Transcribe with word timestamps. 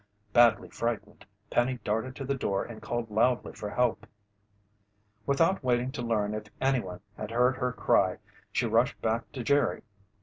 Badly 0.33 0.67
frightened, 0.69 1.27
Penny 1.51 1.77
darted 1.83 2.15
to 2.15 2.25
the 2.25 2.33
door 2.33 2.63
and 2.65 2.81
called 2.81 3.11
loudly 3.11 3.53
for 3.53 3.69
help. 3.69 4.07
Without 5.27 5.63
waiting 5.63 5.91
to 5.91 6.01
learn 6.01 6.33
if 6.33 6.47
anyone 6.59 7.01
had 7.17 7.29
heard 7.29 7.57
her 7.57 7.71
cry, 7.71 8.17
she 8.51 8.65
rushed 8.65 8.99
back 9.03 9.31
to 9.33 9.43
Jerry. 9.43 9.83